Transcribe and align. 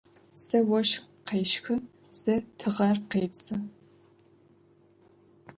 Зэ 0.45 0.59
ощх 0.77 1.03
къещхы, 1.27 1.75
зэ 2.21 2.35
тыгъэр 2.57 2.97
къепсы. 3.09 3.55